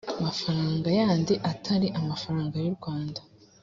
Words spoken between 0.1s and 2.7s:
mafaranga yandi atari amafaranga y